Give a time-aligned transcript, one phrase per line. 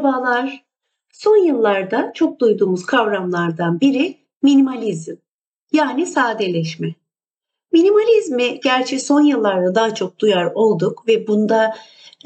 [0.00, 0.64] Merhabalar.
[1.12, 5.14] Son yıllarda çok duyduğumuz kavramlardan biri minimalizm.
[5.72, 6.94] Yani sadeleşme.
[7.72, 11.74] Minimalizmi gerçi son yıllarda daha çok duyar olduk ve bunda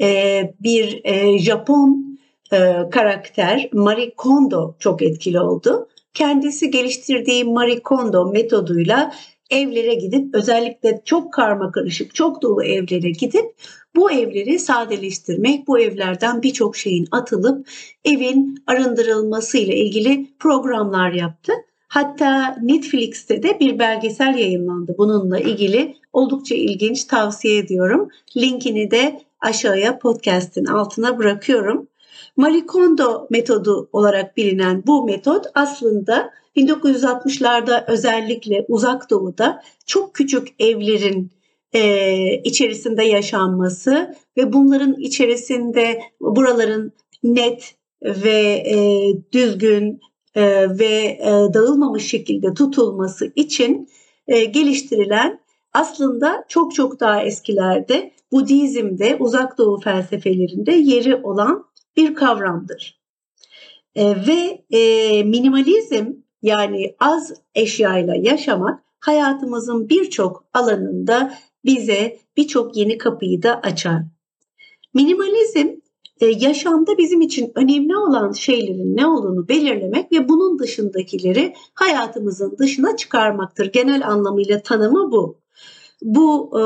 [0.01, 2.17] e, bir e, Japon
[2.53, 5.87] e, karakter Marie Kondo çok etkili oldu.
[6.13, 9.13] Kendisi geliştirdiği Marie Kondo metoduyla
[9.49, 13.45] evlere gidip özellikle çok karma karışık, çok dolu evlere gidip
[13.95, 17.67] bu evleri sadeleştirmek, bu evlerden birçok şeyin atılıp
[18.05, 21.53] evin arındırılması ile ilgili programlar yaptı.
[21.87, 25.95] Hatta Netflix'te de bir belgesel yayınlandı bununla ilgili.
[26.13, 28.09] Oldukça ilginç tavsiye ediyorum.
[28.37, 31.87] Linkini de aşağıya podcast'in altına bırakıyorum.
[32.37, 41.31] Marie Kondo metodu olarak bilinen bu metot aslında 1960'larda özellikle uzak doğuda çok küçük evlerin
[41.73, 46.91] e, içerisinde yaşanması ve bunların içerisinde buraların
[47.23, 48.77] net ve e,
[49.31, 49.99] düzgün
[50.35, 53.89] e, ve e, dağılmamış şekilde tutulması için
[54.27, 55.39] e, geliştirilen
[55.73, 61.65] aslında çok çok daha eskilerde Budizm'de, uzak doğu felsefelerinde yeri olan
[61.97, 63.01] bir kavramdır.
[63.95, 66.05] E, ve e, minimalizm
[66.41, 71.33] yani az eşyayla yaşamak hayatımızın birçok alanında
[71.65, 74.01] bize birçok yeni kapıyı da açar.
[74.93, 75.67] Minimalizm
[76.21, 82.97] e, yaşamda bizim için önemli olan şeylerin ne olduğunu belirlemek ve bunun dışındakileri hayatımızın dışına
[82.97, 83.65] çıkarmaktır.
[83.65, 85.39] Genel anlamıyla tanımı bu.
[86.01, 86.63] Bu e,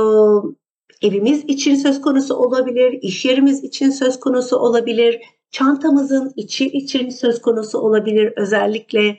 [1.02, 7.41] evimiz için söz konusu olabilir, iş yerimiz için söz konusu olabilir, çantamızın içi için söz
[7.41, 8.33] konusu olabilir.
[8.36, 9.17] Özellikle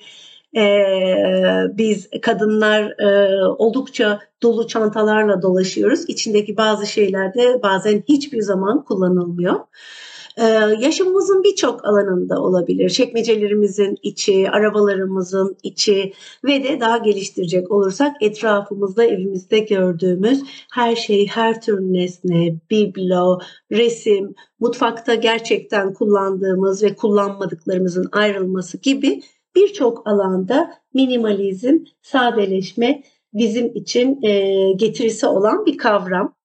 [0.57, 0.63] e,
[1.79, 6.05] biz kadınlar e, oldukça dolu çantalarla dolaşıyoruz.
[6.09, 9.61] İçindeki bazı şeyler de bazen hiçbir zaman kullanılmıyor.
[10.41, 10.45] Ee,
[10.79, 12.91] yaşamımızın birçok alanında olabilir.
[12.91, 16.13] Çekmecelerimizin içi, arabalarımızın içi
[16.45, 20.43] ve de daha geliştirecek olursak etrafımızda, evimizde gördüğümüz
[20.73, 23.39] her şey, her tür nesne, biblo,
[23.73, 29.23] resim, mutfakta gerçekten kullandığımız ve kullanmadıklarımızın ayrılması gibi
[29.57, 33.03] birçok alanda minimalizm, sadeleşme
[33.35, 36.40] bizim için e, getirisi olan bir kavram.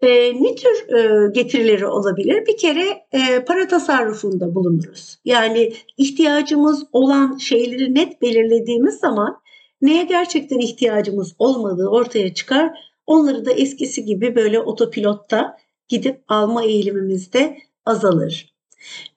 [0.00, 0.08] E,
[0.42, 2.46] ne tür e, getirileri olabilir?
[2.46, 5.18] Bir kere e, para tasarrufunda bulunuruz.
[5.24, 9.40] Yani ihtiyacımız olan şeyleri net belirlediğimiz zaman
[9.82, 12.70] neye gerçekten ihtiyacımız olmadığı ortaya çıkar.
[13.06, 15.56] Onları da eskisi gibi böyle otopilotta
[15.88, 18.54] gidip alma eğilimimiz de azalır.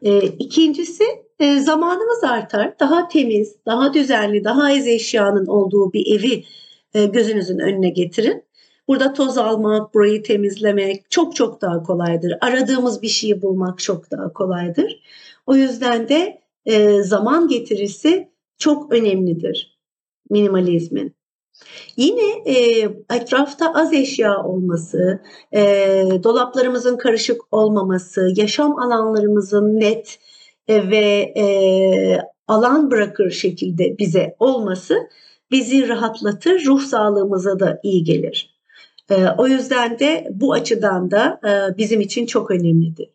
[0.01, 1.03] E, ikincisi
[1.39, 2.79] e, zamanımız artar.
[2.79, 6.43] Daha temiz, daha düzenli, daha az eşyanın olduğu bir evi
[6.93, 8.43] e, gözünüzün önüne getirin.
[8.89, 12.37] Burada toz almak, burayı temizlemek çok çok daha kolaydır.
[12.41, 15.01] Aradığımız bir şeyi bulmak çok daha kolaydır.
[15.47, 19.79] O yüzden de e, zaman getirisi çok önemlidir
[20.29, 21.15] minimalizmin.
[21.97, 22.81] Yine e,
[23.15, 25.21] etrafta az eşya olması,
[25.53, 25.61] e,
[26.23, 30.19] dolaplarımızın karışık olmaması, yaşam alanlarımızın net
[30.67, 31.45] e, ve e,
[32.47, 35.09] alan bırakır şekilde bize olması
[35.51, 38.58] bizi rahatlatır, ruh sağlığımıza da iyi gelir.
[39.09, 43.09] E, o yüzden de bu açıdan da e, bizim için çok önemlidir.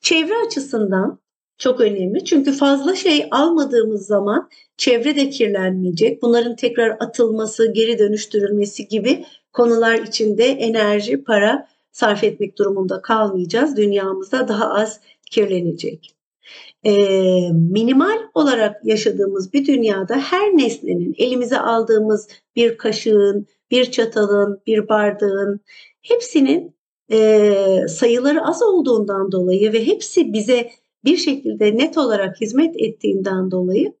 [0.00, 1.18] Çevre açısından
[1.58, 2.24] çok önemli.
[2.24, 6.22] Çünkü fazla şey almadığımız zaman çevre de kirlenmeyecek.
[6.22, 13.76] Bunların tekrar atılması, geri dönüştürülmesi gibi konular içinde enerji, para sarf etmek durumunda kalmayacağız.
[13.76, 15.00] Dünyamızda daha az
[15.30, 16.13] kirlenecek.
[16.86, 24.88] Ee, minimal olarak yaşadığımız bir dünyada her nesnenin elimize aldığımız bir kaşığın, bir çatalın, bir
[24.88, 25.60] bardağın
[26.02, 26.76] hepsinin
[27.12, 30.70] e, sayıları az olduğundan dolayı ve hepsi bize
[31.04, 33.94] bir şekilde net olarak hizmet ettiğinden dolayı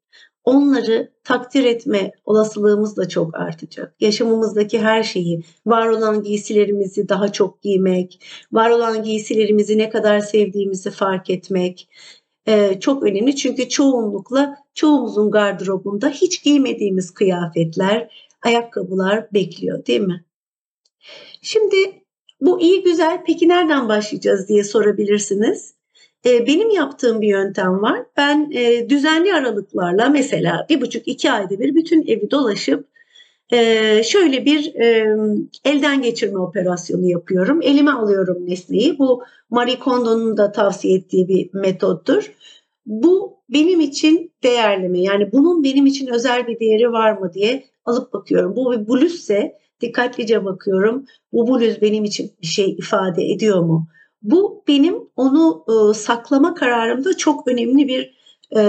[0.44, 3.94] onları takdir etme olasılığımız da çok artacak.
[4.00, 10.90] Yaşamımızdaki her şeyi, var olan giysilerimizi daha çok giymek, var olan giysilerimizi ne kadar sevdiğimizi
[10.90, 11.88] fark etmek
[12.46, 13.36] e, çok önemli.
[13.36, 20.24] Çünkü çoğunlukla çoğumuzun gardırobunda hiç giymediğimiz kıyafetler, ayakkabılar bekliyor değil mi?
[21.42, 21.76] Şimdi
[22.40, 25.74] bu iyi güzel peki nereden başlayacağız diye sorabilirsiniz.
[26.26, 28.02] Ee, benim yaptığım bir yöntem var.
[28.16, 32.88] Ben e, düzenli aralıklarla mesela bir buçuk iki ayda bir bütün evi dolaşıp
[33.52, 35.16] e, şöyle bir e,
[35.64, 37.62] elden geçirme operasyonu yapıyorum.
[37.62, 38.98] Elime alıyorum nesneyi.
[38.98, 39.22] Bu
[39.54, 42.32] Marie Kondo'nun da tavsiye ettiği bir metottur.
[42.86, 45.02] Bu benim için değerli mi?
[45.02, 48.56] Yani bunun benim için özel bir değeri var mı diye alıp bakıyorum.
[48.56, 51.06] Bu bir bluzse dikkatlice bakıyorum.
[51.32, 53.88] Bu bluz benim için bir şey ifade ediyor mu?
[54.22, 58.14] Bu benim onu e, saklama kararımda çok önemli bir
[58.56, 58.60] e,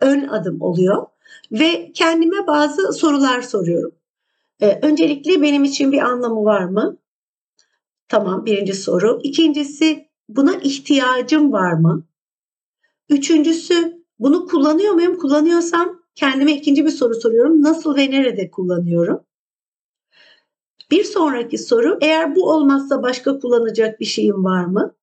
[0.00, 1.06] ön adım oluyor
[1.52, 3.92] ve kendime bazı sorular soruyorum.
[4.60, 6.96] E, öncelikle benim için bir anlamı var mı?
[8.08, 9.20] Tamam birinci soru.
[9.22, 12.04] İkincisi buna ihtiyacım var mı?
[13.08, 15.18] Üçüncüsü bunu kullanıyor muyum?
[15.18, 17.62] Kullanıyorsam kendime ikinci bir soru soruyorum.
[17.62, 19.20] Nasıl ve nerede kullanıyorum?
[20.90, 24.94] Bir sonraki soru eğer bu olmazsa başka kullanacak bir şeyim var mı?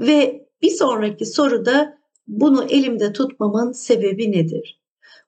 [0.00, 4.80] Ve bir sonraki soruda bunu elimde tutmamın sebebi nedir?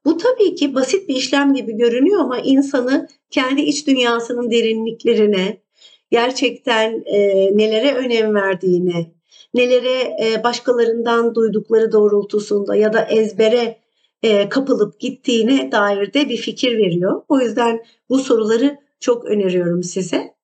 [0.04, 5.62] Bu tabii ki basit bir işlem gibi görünüyor ama insanı kendi iç dünyasının derinliklerine,
[6.10, 7.18] gerçekten e,
[7.56, 9.12] nelere önem verdiğine,
[9.54, 13.78] nelere e, başkalarından duydukları doğrultusunda ya da ezbere
[14.22, 17.22] e, kapılıp gittiğine dair de bir fikir veriyor.
[17.28, 20.34] O yüzden bu soruları çok öneriyorum size.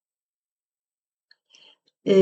[2.09, 2.15] E,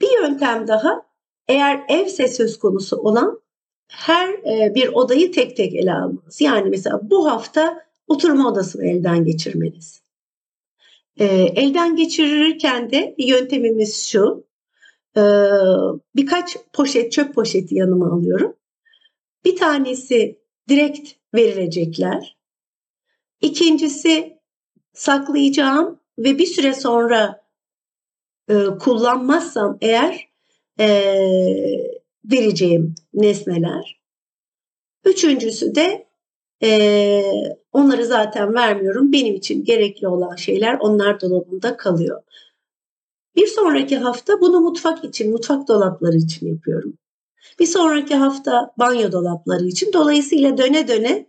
[0.00, 1.06] bir yöntem daha,
[1.48, 3.40] eğer evse söz konusu olan
[3.88, 6.40] her e, bir odayı tek tek ele almanız.
[6.40, 10.03] Yani mesela bu hafta oturma odasını elden geçirmeniz.
[11.20, 11.24] E,
[11.56, 14.46] elden geçirirken de yöntemimiz şu.
[15.16, 15.22] E,
[16.16, 18.56] birkaç poşet, çöp poşeti yanıma alıyorum.
[19.44, 20.38] Bir tanesi
[20.68, 22.36] direkt verilecekler.
[23.40, 24.38] İkincisi
[24.92, 27.44] saklayacağım ve bir süre sonra
[28.48, 30.28] e, kullanmazsam eğer
[30.80, 30.88] e,
[32.24, 34.00] vereceğim nesneler.
[35.04, 36.06] Üçüncüsü de
[36.62, 37.22] e,
[37.72, 39.12] onları zaten vermiyorum.
[39.12, 42.22] Benim için gerekli olan şeyler onlar dolabında kalıyor.
[43.36, 46.98] Bir sonraki hafta bunu mutfak için, mutfak dolapları için yapıyorum.
[47.60, 49.92] Bir sonraki hafta banyo dolapları için.
[49.92, 51.26] Dolayısıyla döne döne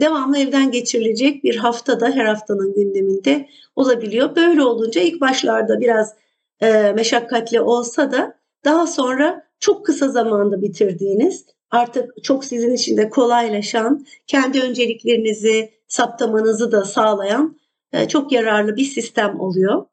[0.00, 4.36] devamlı evden geçirilecek bir haftada her haftanın gündeminde olabiliyor.
[4.36, 6.14] Böyle olunca ilk başlarda biraz
[6.60, 13.08] e, meşakkatli olsa da daha sonra çok kısa zamanda bitirdiğiniz, artık çok sizin için de
[13.10, 17.58] kolaylaşan, kendi önceliklerinizi saptamanızı da sağlayan
[17.92, 19.86] e, çok yararlı bir sistem oluyor.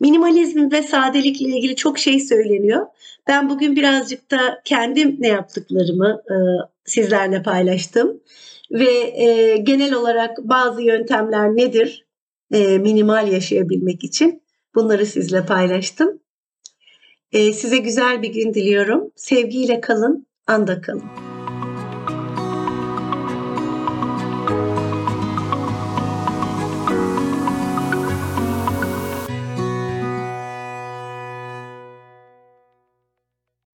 [0.00, 2.86] Minimalizm ve sadelikle ilgili çok şey söyleniyor.
[3.26, 6.36] Ben bugün birazcık da kendim ne yaptıklarımı e,
[6.84, 8.20] sizlerle paylaştım.
[8.70, 8.90] Ve
[9.22, 12.08] e, genel olarak bazı yöntemler nedir
[12.50, 14.42] minimal yaşayabilmek için
[14.74, 16.20] bunları sizle paylaştım.
[17.32, 19.10] Size güzel bir gün diliyorum.
[19.16, 21.27] Sevgiyle kalın, anda kalın.